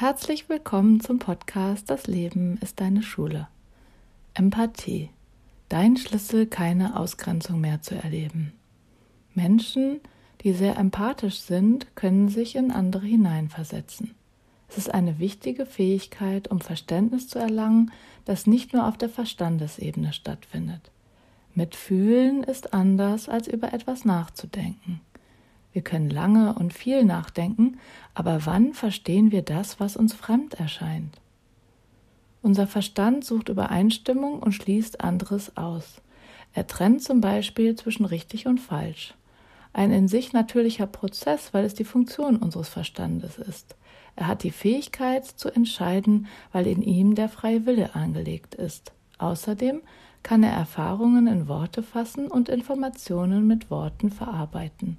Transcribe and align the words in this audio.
Herzlich 0.00 0.48
willkommen 0.48 1.00
zum 1.00 1.18
Podcast 1.18 1.90
Das 1.90 2.06
Leben 2.06 2.56
ist 2.62 2.80
deine 2.80 3.02
Schule. 3.02 3.48
Empathie. 4.32 5.10
Dein 5.68 5.98
Schlüssel, 5.98 6.46
keine 6.46 6.98
Ausgrenzung 6.98 7.60
mehr 7.60 7.82
zu 7.82 7.96
erleben. 7.96 8.54
Menschen, 9.34 10.00
die 10.40 10.54
sehr 10.54 10.78
empathisch 10.78 11.40
sind, 11.40 11.94
können 11.96 12.30
sich 12.30 12.56
in 12.56 12.70
andere 12.70 13.04
hineinversetzen. 13.04 14.14
Es 14.70 14.78
ist 14.78 14.90
eine 14.90 15.18
wichtige 15.18 15.66
Fähigkeit, 15.66 16.48
um 16.48 16.62
Verständnis 16.62 17.28
zu 17.28 17.38
erlangen, 17.38 17.92
das 18.24 18.46
nicht 18.46 18.72
nur 18.72 18.88
auf 18.88 18.96
der 18.96 19.10
Verstandesebene 19.10 20.14
stattfindet. 20.14 20.90
Mitfühlen 21.54 22.42
ist 22.42 22.72
anders, 22.72 23.28
als 23.28 23.48
über 23.48 23.74
etwas 23.74 24.06
nachzudenken. 24.06 25.02
Wir 25.72 25.82
können 25.82 26.10
lange 26.10 26.54
und 26.54 26.72
viel 26.72 27.04
nachdenken, 27.04 27.78
aber 28.14 28.44
wann 28.46 28.74
verstehen 28.74 29.30
wir 29.30 29.42
das, 29.42 29.78
was 29.78 29.96
uns 29.96 30.14
fremd 30.14 30.54
erscheint? 30.54 31.20
Unser 32.42 32.66
Verstand 32.66 33.24
sucht 33.24 33.48
Übereinstimmung 33.48 34.40
und 34.40 34.52
schließt 34.52 35.00
anderes 35.02 35.56
aus. 35.56 36.00
Er 36.52 36.66
trennt 36.66 37.02
zum 37.02 37.20
Beispiel 37.20 37.76
zwischen 37.76 38.04
richtig 38.04 38.46
und 38.46 38.58
falsch. 38.58 39.14
Ein 39.72 39.92
in 39.92 40.08
sich 40.08 40.32
natürlicher 40.32 40.86
Prozess, 40.86 41.54
weil 41.54 41.64
es 41.64 41.74
die 41.74 41.84
Funktion 41.84 42.36
unseres 42.36 42.68
Verstandes 42.68 43.38
ist. 43.38 43.76
Er 44.16 44.26
hat 44.26 44.42
die 44.42 44.50
Fähigkeit 44.50 45.24
zu 45.24 45.50
entscheiden, 45.50 46.26
weil 46.50 46.66
in 46.66 46.82
ihm 46.82 47.14
der 47.14 47.28
freie 47.28 47.66
Wille 47.66 47.94
angelegt 47.94 48.56
ist. 48.56 48.92
Außerdem 49.18 49.82
kann 50.22 50.42
er 50.42 50.52
Erfahrungen 50.52 51.28
in 51.28 51.46
Worte 51.46 51.82
fassen 51.82 52.26
und 52.26 52.48
Informationen 52.48 53.46
mit 53.46 53.70
Worten 53.70 54.10
verarbeiten. 54.10 54.98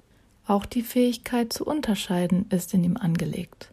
Auch 0.52 0.66
die 0.66 0.82
Fähigkeit 0.82 1.50
zu 1.50 1.64
unterscheiden 1.64 2.44
ist 2.50 2.74
in 2.74 2.84
ihm 2.84 2.98
angelegt. 2.98 3.72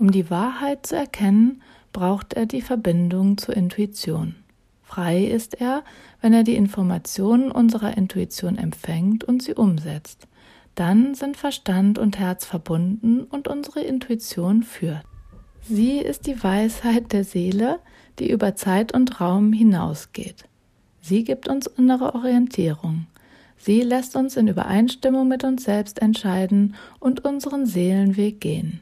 Um 0.00 0.10
die 0.10 0.30
Wahrheit 0.30 0.84
zu 0.84 0.96
erkennen, 0.96 1.62
braucht 1.92 2.32
er 2.32 2.46
die 2.46 2.60
Verbindung 2.60 3.38
zur 3.38 3.56
Intuition. 3.56 4.34
Frei 4.82 5.22
ist 5.22 5.60
er, 5.60 5.84
wenn 6.20 6.32
er 6.32 6.42
die 6.42 6.56
Informationen 6.56 7.52
unserer 7.52 7.96
Intuition 7.96 8.58
empfängt 8.58 9.22
und 9.22 9.44
sie 9.44 9.54
umsetzt. 9.54 10.26
Dann 10.74 11.14
sind 11.14 11.36
Verstand 11.36 12.00
und 12.00 12.18
Herz 12.18 12.44
verbunden 12.44 13.22
und 13.22 13.46
unsere 13.46 13.82
Intuition 13.82 14.64
führt. 14.64 15.04
Sie 15.62 15.98
ist 15.98 16.26
die 16.26 16.42
Weisheit 16.42 17.12
der 17.12 17.22
Seele, 17.22 17.78
die 18.18 18.28
über 18.28 18.56
Zeit 18.56 18.92
und 18.92 19.20
Raum 19.20 19.52
hinausgeht. 19.52 20.48
Sie 21.00 21.22
gibt 21.22 21.46
uns 21.46 21.68
innere 21.68 22.16
Orientierung. 22.16 23.06
Sie 23.58 23.80
lässt 23.80 24.16
uns 24.16 24.36
in 24.36 24.48
Übereinstimmung 24.48 25.28
mit 25.28 25.44
uns 25.44 25.64
selbst 25.64 26.00
entscheiden 26.00 26.74
und 27.00 27.24
unseren 27.24 27.66
Seelenweg 27.66 28.40
gehen. 28.40 28.80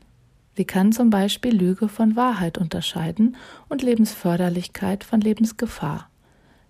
Sie 0.56 0.64
kann 0.64 0.92
zum 0.92 1.10
Beispiel 1.10 1.54
Lüge 1.54 1.88
von 1.88 2.16
Wahrheit 2.16 2.58
unterscheiden 2.58 3.36
und 3.68 3.82
Lebensförderlichkeit 3.82 5.02
von 5.02 5.20
Lebensgefahr. 5.20 6.08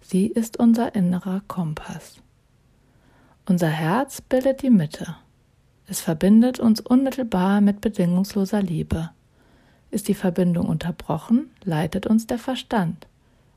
Sie 0.00 0.26
ist 0.26 0.58
unser 0.58 0.94
innerer 0.94 1.42
Kompass. 1.48 2.16
Unser 3.46 3.68
Herz 3.68 4.20
bildet 4.22 4.62
die 4.62 4.70
Mitte. 4.70 5.16
Es 5.86 6.00
verbindet 6.00 6.60
uns 6.60 6.80
unmittelbar 6.80 7.60
mit 7.60 7.82
bedingungsloser 7.82 8.62
Liebe. 8.62 9.10
Ist 9.90 10.08
die 10.08 10.14
Verbindung 10.14 10.66
unterbrochen, 10.66 11.50
leitet 11.62 12.06
uns 12.06 12.26
der 12.26 12.38
Verstand. 12.38 13.06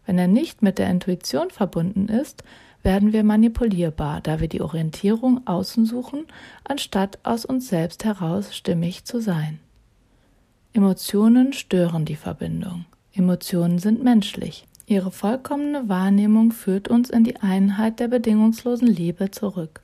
Wenn 0.05 0.17
er 0.17 0.27
nicht 0.27 0.61
mit 0.61 0.77
der 0.77 0.89
Intuition 0.89 1.51
verbunden 1.51 2.09
ist, 2.09 2.43
werden 2.87 3.11
wir 3.11 3.25
manipulierbar, 3.25 4.21
da 4.21 4.39
wir 4.39 4.47
die 4.47 4.61
Orientierung 4.61 5.45
außen 5.45 5.85
suchen, 5.85 6.25
anstatt 6.63 7.19
aus 7.23 7.43
uns 7.43 7.67
selbst 7.67 8.05
heraus 8.05 8.55
stimmig 8.55 9.03
zu 9.03 9.19
sein. 9.19 9.59
Emotionen 10.71 11.51
stören 11.51 12.05
die 12.05 12.15
Verbindung. 12.15 12.85
Emotionen 13.11 13.77
sind 13.77 14.05
menschlich. 14.05 14.65
Ihre 14.85 15.11
vollkommene 15.11 15.89
Wahrnehmung 15.89 16.53
führt 16.53 16.87
uns 16.87 17.09
in 17.09 17.25
die 17.25 17.35
Einheit 17.35 17.99
der 17.99 18.07
bedingungslosen 18.07 18.87
Liebe 18.87 19.31
zurück. 19.31 19.81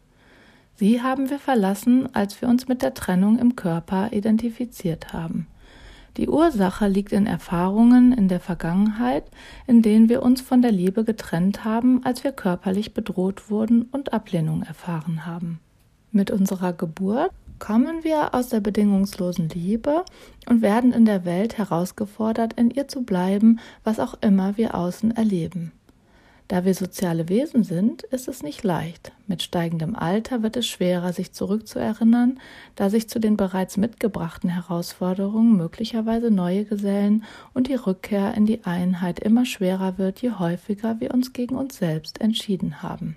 Sie 0.75 1.01
haben 1.01 1.29
wir 1.29 1.39
verlassen, 1.39 2.07
als 2.15 2.41
wir 2.41 2.47
uns 2.47 2.69
mit 2.69 2.81
der 2.81 2.93
Trennung 2.93 3.37
im 3.37 3.57
Körper 3.57 4.13
identifiziert 4.13 5.11
haben. 5.11 5.47
Die 6.17 6.29
Ursache 6.29 6.87
liegt 6.87 7.11
in 7.11 7.25
Erfahrungen 7.25 8.11
in 8.13 8.27
der 8.27 8.39
Vergangenheit, 8.39 9.23
in 9.65 9.81
denen 9.81 10.09
wir 10.09 10.21
uns 10.21 10.41
von 10.41 10.61
der 10.61 10.71
Liebe 10.71 11.03
getrennt 11.03 11.65
haben, 11.65 12.03
als 12.03 12.23
wir 12.23 12.31
körperlich 12.31 12.93
bedroht 12.93 13.49
wurden 13.49 13.83
und 13.91 14.13
Ablehnung 14.13 14.61
erfahren 14.61 15.25
haben. 15.25 15.59
Mit 16.11 16.29
unserer 16.29 16.73
Geburt 16.73 17.31
kommen 17.57 18.03
wir 18.03 18.35
aus 18.35 18.49
der 18.49 18.59
bedingungslosen 18.59 19.49
Liebe 19.49 20.03
und 20.47 20.61
werden 20.61 20.93
in 20.93 21.05
der 21.05 21.25
Welt 21.25 21.57
herausgefordert, 21.57 22.53
in 22.53 22.69
ihr 22.69 22.87
zu 22.87 23.01
bleiben, 23.03 23.59
was 23.83 23.99
auch 23.99 24.15
immer 24.21 24.57
wir 24.57 24.75
außen 24.75 25.11
erleben. 25.15 25.71
Da 26.47 26.65
wir 26.65 26.73
soziale 26.73 27.29
Wesen 27.29 27.63
sind, 27.63 28.03
ist 28.03 28.27
es 28.27 28.43
nicht 28.43 28.63
leicht. 28.63 29.13
Mit 29.27 29.41
steigendem 29.41 29.95
Alter 29.95 30.43
wird 30.43 30.57
es 30.57 30.67
schwerer, 30.67 31.13
sich 31.13 31.31
zurückzuerinnern, 31.31 32.39
da 32.75 32.89
sich 32.89 33.07
zu 33.07 33.19
den 33.19 33.37
bereits 33.37 33.77
mitgebrachten 33.77 34.49
Herausforderungen 34.49 35.55
möglicherweise 35.55 36.31
neue 36.31 36.65
Gesellen 36.65 37.23
und 37.53 37.69
die 37.69 37.75
Rückkehr 37.75 38.33
in 38.35 38.45
die 38.45 38.65
Einheit 38.65 39.19
immer 39.19 39.45
schwerer 39.45 39.97
wird, 39.97 40.21
je 40.21 40.31
häufiger 40.31 40.99
wir 40.99 41.13
uns 41.13 41.31
gegen 41.31 41.55
uns 41.55 41.77
selbst 41.77 42.19
entschieden 42.19 42.83
haben. 42.83 43.15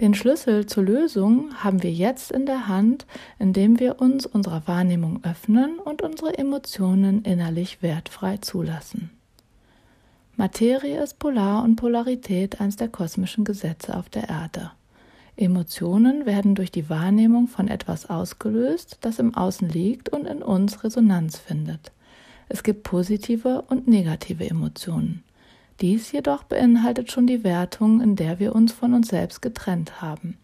Den 0.00 0.14
Schlüssel 0.14 0.66
zur 0.66 0.82
Lösung 0.82 1.54
haben 1.62 1.82
wir 1.84 1.92
jetzt 1.92 2.32
in 2.32 2.46
der 2.46 2.66
Hand, 2.66 3.06
indem 3.38 3.78
wir 3.78 4.00
uns 4.00 4.26
unserer 4.26 4.66
Wahrnehmung 4.66 5.22
öffnen 5.22 5.78
und 5.78 6.02
unsere 6.02 6.36
Emotionen 6.36 7.22
innerlich 7.22 7.80
wertfrei 7.80 8.38
zulassen. 8.38 9.10
Materie 10.36 11.00
ist 11.00 11.20
Polar 11.20 11.62
und 11.62 11.76
Polarität 11.76 12.60
eines 12.60 12.74
der 12.74 12.88
kosmischen 12.88 13.44
Gesetze 13.44 13.96
auf 13.96 14.08
der 14.08 14.28
Erde. 14.28 14.72
Emotionen 15.36 16.26
werden 16.26 16.56
durch 16.56 16.72
die 16.72 16.90
Wahrnehmung 16.90 17.46
von 17.46 17.68
etwas 17.68 18.10
ausgelöst, 18.10 18.98
das 19.00 19.20
im 19.20 19.34
Außen 19.36 19.68
liegt 19.68 20.08
und 20.08 20.26
in 20.26 20.42
uns 20.42 20.82
Resonanz 20.82 21.38
findet. 21.38 21.92
Es 22.48 22.64
gibt 22.64 22.82
positive 22.82 23.62
und 23.68 23.86
negative 23.86 24.48
Emotionen. 24.48 25.22
Dies 25.80 26.10
jedoch 26.10 26.42
beinhaltet 26.42 27.12
schon 27.12 27.28
die 27.28 27.44
Wertung, 27.44 28.00
in 28.00 28.16
der 28.16 28.40
wir 28.40 28.56
uns 28.56 28.72
von 28.72 28.92
uns 28.92 29.08
selbst 29.08 29.40
getrennt 29.40 30.02
haben. 30.02 30.36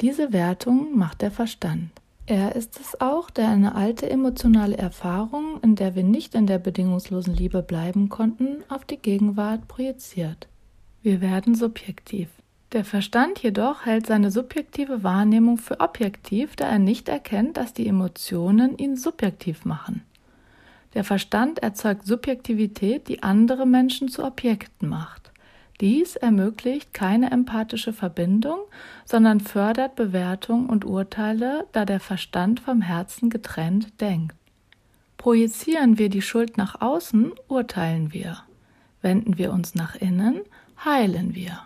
Diese 0.00 0.32
Wertung 0.32 0.96
macht 0.96 1.22
der 1.22 1.32
Verstand. 1.32 1.90
Er 2.30 2.54
ist 2.54 2.78
es 2.78 3.00
auch, 3.00 3.30
der 3.30 3.48
eine 3.48 3.74
alte 3.74 4.10
emotionale 4.10 4.76
Erfahrung, 4.76 5.62
in 5.62 5.76
der 5.76 5.94
wir 5.94 6.04
nicht 6.04 6.34
in 6.34 6.46
der 6.46 6.58
bedingungslosen 6.58 7.34
Liebe 7.34 7.62
bleiben 7.62 8.10
konnten, 8.10 8.62
auf 8.68 8.84
die 8.84 8.98
Gegenwart 8.98 9.66
projiziert. 9.66 10.46
Wir 11.02 11.22
werden 11.22 11.54
subjektiv. 11.54 12.28
Der 12.72 12.84
Verstand 12.84 13.42
jedoch 13.42 13.86
hält 13.86 14.06
seine 14.06 14.30
subjektive 14.30 15.02
Wahrnehmung 15.02 15.56
für 15.56 15.80
objektiv, 15.80 16.54
da 16.54 16.68
er 16.68 16.78
nicht 16.78 17.08
erkennt, 17.08 17.56
dass 17.56 17.72
die 17.72 17.86
Emotionen 17.86 18.76
ihn 18.76 18.98
subjektiv 18.98 19.64
machen. 19.64 20.02
Der 20.92 21.04
Verstand 21.04 21.60
erzeugt 21.60 22.06
Subjektivität, 22.06 23.08
die 23.08 23.22
andere 23.22 23.64
Menschen 23.64 24.08
zu 24.08 24.22
Objekten 24.22 24.90
macht. 24.90 25.27
Dies 25.80 26.16
ermöglicht 26.16 26.92
keine 26.92 27.30
empathische 27.30 27.92
Verbindung, 27.92 28.58
sondern 29.04 29.40
fördert 29.40 29.94
Bewertung 29.94 30.68
und 30.68 30.84
Urteile, 30.84 31.66
da 31.72 31.84
der 31.84 32.00
Verstand 32.00 32.60
vom 32.60 32.82
Herzen 32.82 33.30
getrennt 33.30 34.00
denkt. 34.00 34.34
Projizieren 35.16 35.98
wir 35.98 36.08
die 36.08 36.22
Schuld 36.22 36.56
nach 36.56 36.80
außen, 36.80 37.32
urteilen 37.46 38.12
wir. 38.12 38.38
Wenden 39.02 39.38
wir 39.38 39.52
uns 39.52 39.74
nach 39.74 39.94
innen, 39.94 40.40
heilen 40.84 41.34
wir. 41.34 41.60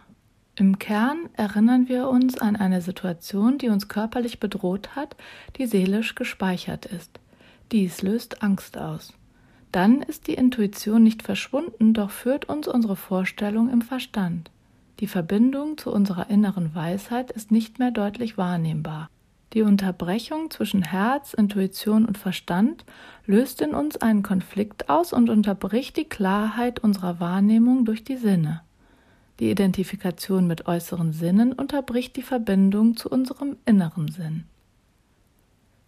Im 0.57 0.79
Kern 0.79 1.31
erinnern 1.33 1.89
wir 1.89 2.09
uns 2.09 2.39
an 2.39 2.57
eine 2.57 2.83
Situation, 2.83 3.57
die 3.57 3.71
uns 3.71 3.89
körperlich 3.89 4.39
bedroht 4.41 4.95
hat, 4.95 5.17
die 5.57 5.67
seelisch 5.67 6.15
gespeichert 6.15 6.85
ist. 6.85 7.21
Dies 7.73 8.03
löst 8.03 8.43
Angst 8.43 8.77
aus. 8.77 9.15
Dann 9.73 10.03
ist 10.03 10.27
die 10.27 10.35
Intuition 10.35 11.03
nicht 11.03 11.23
verschwunden, 11.23 11.95
doch 11.95 12.11
führt 12.11 12.45
uns 12.45 12.69
unsere 12.69 12.95
Vorstellung 12.95 13.71
im 13.71 13.81
Verstand. 13.81 14.51
Die 15.01 15.07
Verbindung 15.07 15.79
zu 15.79 15.91
unserer 15.91 16.29
inneren 16.29 16.75
Weisheit 16.75 17.31
ist 17.31 17.51
nicht 17.51 17.79
mehr 17.79 17.91
deutlich 17.91 18.37
wahrnehmbar. 18.37 19.09
Die 19.55 19.63
Unterbrechung 19.63 20.51
zwischen 20.51 20.83
Herz, 20.83 21.35
Intuition 21.35 22.05
und 22.05 22.19
Verstand 22.19 22.85
löst 23.27 23.61
in 23.63 23.75
uns 23.75 23.97
einen 23.97 24.23
Konflikt 24.23 24.89
aus 24.91 25.13
und 25.13 25.31
unterbricht 25.31 25.97
die 25.97 26.09
Klarheit 26.09 26.81
unserer 26.81 27.19
Wahrnehmung 27.19 27.85
durch 27.85 28.05
die 28.05 28.17
Sinne. 28.17 28.63
Die 29.41 29.51
Identifikation 29.51 30.47
mit 30.47 30.67
äußeren 30.67 31.13
Sinnen 31.13 31.53
unterbricht 31.53 32.17
die 32.17 32.23
Verbindung 32.23 32.97
zu 32.97 33.09
unserem 33.11 33.57
inneren 33.65 34.09
Sinn. 34.09 34.45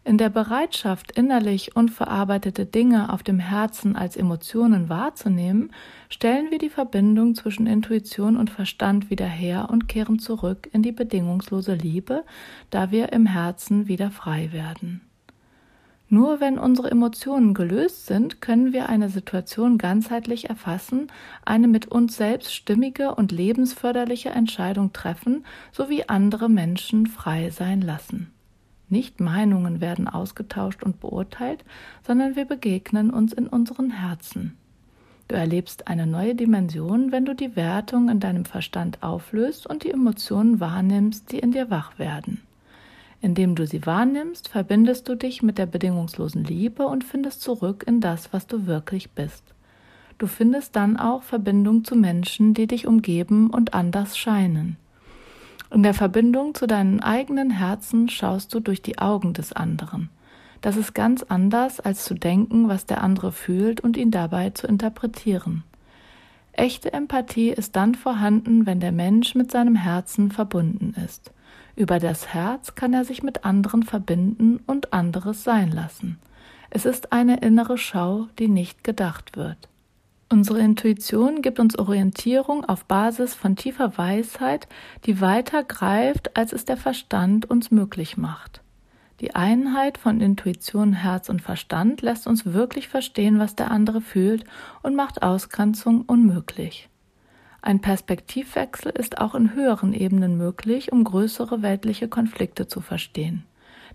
In 0.06 0.18
der 0.18 0.28
Bereitschaft, 0.28 1.12
innerlich 1.12 1.76
unverarbeitete 1.76 2.66
Dinge 2.66 3.10
auf 3.10 3.22
dem 3.22 3.38
Herzen 3.38 3.96
als 3.96 4.16
Emotionen 4.16 4.90
wahrzunehmen, 4.90 5.72
stellen 6.10 6.50
wir 6.50 6.58
die 6.58 6.68
Verbindung 6.68 7.34
zwischen 7.34 7.66
Intuition 7.66 8.36
und 8.36 8.50
Verstand 8.50 9.08
wieder 9.08 9.26
her 9.26 9.68
und 9.70 9.88
kehren 9.88 10.18
zurück 10.18 10.68
in 10.72 10.82
die 10.82 10.92
bedingungslose 10.92 11.72
Liebe, 11.72 12.22
da 12.68 12.90
wir 12.90 13.14
im 13.14 13.24
Herzen 13.24 13.88
wieder 13.88 14.10
frei 14.10 14.52
werden. 14.52 15.00
Nur 16.10 16.38
wenn 16.38 16.58
unsere 16.58 16.90
Emotionen 16.90 17.54
gelöst 17.54 18.04
sind, 18.04 18.42
können 18.42 18.74
wir 18.74 18.90
eine 18.90 19.08
Situation 19.08 19.78
ganzheitlich 19.78 20.50
erfassen, 20.50 21.06
eine 21.46 21.66
mit 21.66 21.86
uns 21.86 22.18
selbst 22.18 22.54
stimmige 22.54 23.14
und 23.14 23.32
lebensförderliche 23.32 24.28
Entscheidung 24.28 24.92
treffen 24.92 25.46
sowie 25.72 26.04
andere 26.08 26.50
Menschen 26.50 27.06
frei 27.06 27.48
sein 27.48 27.80
lassen. 27.80 28.33
Nicht 28.88 29.20
Meinungen 29.20 29.80
werden 29.80 30.08
ausgetauscht 30.08 30.82
und 30.82 31.00
beurteilt, 31.00 31.64
sondern 32.06 32.36
wir 32.36 32.44
begegnen 32.44 33.10
uns 33.10 33.32
in 33.32 33.46
unseren 33.46 33.90
Herzen. 33.90 34.56
Du 35.28 35.36
erlebst 35.36 35.88
eine 35.88 36.06
neue 36.06 36.34
Dimension, 36.34 37.10
wenn 37.10 37.24
du 37.24 37.34
die 37.34 37.56
Wertung 37.56 38.10
in 38.10 38.20
deinem 38.20 38.44
Verstand 38.44 39.02
auflöst 39.02 39.66
und 39.66 39.84
die 39.84 39.90
Emotionen 39.90 40.60
wahrnimmst, 40.60 41.32
die 41.32 41.38
in 41.38 41.52
dir 41.52 41.70
wach 41.70 41.98
werden. 41.98 42.42
Indem 43.22 43.54
du 43.54 43.66
sie 43.66 43.86
wahrnimmst, 43.86 44.48
verbindest 44.48 45.08
du 45.08 45.14
dich 45.14 45.42
mit 45.42 45.56
der 45.56 45.64
bedingungslosen 45.64 46.44
Liebe 46.44 46.86
und 46.86 47.04
findest 47.04 47.40
zurück 47.40 47.82
in 47.86 48.02
das, 48.02 48.34
was 48.34 48.46
du 48.46 48.66
wirklich 48.66 49.12
bist. 49.12 49.54
Du 50.18 50.26
findest 50.26 50.76
dann 50.76 50.98
auch 50.98 51.22
Verbindung 51.22 51.84
zu 51.84 51.96
Menschen, 51.96 52.52
die 52.52 52.66
dich 52.66 52.86
umgeben 52.86 53.48
und 53.48 53.72
anders 53.72 54.18
scheinen. 54.18 54.76
In 55.74 55.82
der 55.82 55.92
Verbindung 55.92 56.54
zu 56.54 56.68
deinen 56.68 57.00
eigenen 57.00 57.50
Herzen 57.50 58.08
schaust 58.08 58.54
du 58.54 58.60
durch 58.60 58.80
die 58.80 58.98
Augen 58.98 59.32
des 59.32 59.52
anderen. 59.52 60.08
Das 60.60 60.76
ist 60.76 60.94
ganz 60.94 61.24
anders, 61.24 61.80
als 61.80 62.04
zu 62.04 62.14
denken, 62.14 62.68
was 62.68 62.86
der 62.86 63.02
andere 63.02 63.32
fühlt 63.32 63.80
und 63.80 63.96
ihn 63.96 64.12
dabei 64.12 64.50
zu 64.50 64.68
interpretieren. 64.68 65.64
Echte 66.52 66.92
Empathie 66.92 67.50
ist 67.50 67.74
dann 67.74 67.96
vorhanden, 67.96 68.66
wenn 68.66 68.78
der 68.78 68.92
Mensch 68.92 69.34
mit 69.34 69.50
seinem 69.50 69.74
Herzen 69.74 70.30
verbunden 70.30 70.94
ist. 71.04 71.32
Über 71.74 71.98
das 71.98 72.32
Herz 72.32 72.76
kann 72.76 72.94
er 72.94 73.04
sich 73.04 73.24
mit 73.24 73.44
anderen 73.44 73.82
verbinden 73.82 74.60
und 74.68 74.92
anderes 74.92 75.42
sein 75.42 75.72
lassen. 75.72 76.20
Es 76.70 76.84
ist 76.84 77.12
eine 77.12 77.38
innere 77.38 77.78
Schau, 77.78 78.28
die 78.38 78.46
nicht 78.46 78.84
gedacht 78.84 79.36
wird. 79.36 79.68
Unsere 80.30 80.60
Intuition 80.60 81.42
gibt 81.42 81.60
uns 81.60 81.78
Orientierung 81.78 82.64
auf 82.64 82.86
Basis 82.86 83.34
von 83.34 83.56
tiefer 83.56 83.98
Weisheit, 83.98 84.68
die 85.04 85.20
weiter 85.20 85.62
greift, 85.62 86.36
als 86.36 86.52
es 86.52 86.64
der 86.64 86.76
Verstand 86.76 87.48
uns 87.50 87.70
möglich 87.70 88.16
macht. 88.16 88.62
Die 89.20 89.34
Einheit 89.34 89.96
von 89.96 90.20
Intuition, 90.20 90.92
Herz 90.92 91.28
und 91.28 91.40
Verstand 91.40 92.02
lässt 92.02 92.26
uns 92.26 92.46
wirklich 92.46 92.88
verstehen, 92.88 93.38
was 93.38 93.54
der 93.54 93.70
andere 93.70 94.00
fühlt 94.00 94.44
und 94.82 94.96
macht 94.96 95.22
Ausgrenzung 95.22 96.02
unmöglich. 96.02 96.88
Ein 97.62 97.80
Perspektivwechsel 97.80 98.92
ist 98.92 99.18
auch 99.18 99.34
in 99.34 99.54
höheren 99.54 99.92
Ebenen 99.92 100.36
möglich, 100.36 100.92
um 100.92 101.04
größere 101.04 101.62
weltliche 101.62 102.08
Konflikte 102.08 102.66
zu 102.66 102.80
verstehen. 102.80 103.44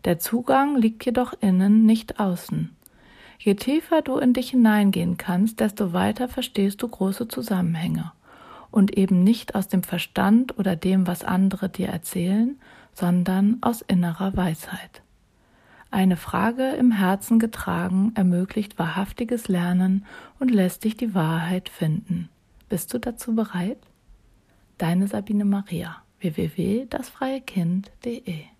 Der 0.05 0.19
Zugang 0.19 0.77
liegt 0.77 1.05
jedoch 1.05 1.33
innen, 1.41 1.85
nicht 1.85 2.19
außen. 2.19 2.75
Je 3.41 3.55
tiefer 3.55 4.01
du 4.01 4.17
in 4.17 4.33
dich 4.33 4.49
hineingehen 4.49 5.15
kannst, 5.15 5.61
desto 5.61 5.93
weiter 5.93 6.27
verstehst 6.27 6.81
du 6.81 6.89
große 6.89 7.29
Zusammenhänge 7.29 8.11
und 8.69 8.97
eben 8.97 9.23
nicht 9.23 9.55
aus 9.55 9.69
dem 9.69 9.81
Verstand 9.81 10.59
oder 10.59 10.75
dem, 10.75 11.07
was 11.07 11.23
andere 11.23 11.69
dir 11.69 11.87
erzählen, 11.87 12.59
sondern 12.93 13.59
aus 13.61 13.81
innerer 13.81 14.35
Weisheit. 14.35 15.03
Eine 15.89 16.17
Frage 16.17 16.71
im 16.71 16.91
Herzen 16.91 17.39
getragen 17.39 18.11
ermöglicht 18.13 18.77
wahrhaftiges 18.77 19.47
Lernen 19.47 20.05
und 20.37 20.51
lässt 20.51 20.83
dich 20.83 20.97
die 20.97 21.15
Wahrheit 21.15 21.69
finden. 21.69 22.27
Bist 22.67 22.93
du 22.93 22.99
dazu 22.99 23.35
bereit? 23.35 23.79
Deine 24.77 25.07
Sabine 25.07 25.45
Maria 25.45 26.03
www.dasfreiekind.de 26.19 28.58